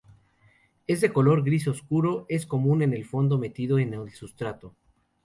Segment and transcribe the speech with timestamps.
[0.87, 4.73] Es de color gris oscuro, es común en el fondo metido en el sustrato.